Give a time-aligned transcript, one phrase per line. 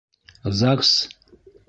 [0.59, 0.91] ЗАГС?